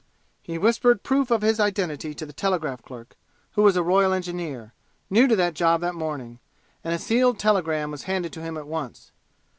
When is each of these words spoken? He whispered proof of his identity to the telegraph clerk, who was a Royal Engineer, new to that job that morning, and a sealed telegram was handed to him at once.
He 0.41 0.57
whispered 0.57 1.03
proof 1.03 1.29
of 1.29 1.43
his 1.43 1.59
identity 1.59 2.15
to 2.15 2.25
the 2.25 2.33
telegraph 2.33 2.81
clerk, 2.81 3.15
who 3.51 3.61
was 3.61 3.75
a 3.75 3.83
Royal 3.83 4.13
Engineer, 4.13 4.73
new 5.11 5.27
to 5.27 5.35
that 5.35 5.53
job 5.53 5.81
that 5.81 5.93
morning, 5.93 6.39
and 6.83 6.95
a 6.95 6.97
sealed 6.97 7.37
telegram 7.37 7.91
was 7.91 8.05
handed 8.09 8.33
to 8.33 8.41
him 8.41 8.57
at 8.57 8.65
once. 8.65 9.11